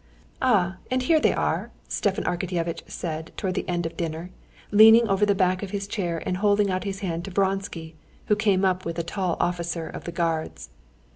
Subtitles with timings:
[0.41, 0.77] "Ah!
[0.89, 4.31] and here they are!" Stepan Arkadyevitch said towards the end of dinner,
[4.71, 8.35] leaning over the back of his chair and holding out his hand to Vronsky, who
[8.35, 10.71] came up with a tall officer of the Guards.